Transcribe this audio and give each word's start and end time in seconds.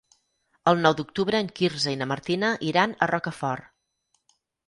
El 0.69 0.79
nou 0.85 0.95
d'octubre 0.99 1.41
en 1.43 1.51
Quirze 1.59 1.93
i 1.97 2.01
na 2.01 2.07
Martina 2.13 2.51
iran 2.71 2.95
a 3.07 3.11
Rocafort. 3.13 3.71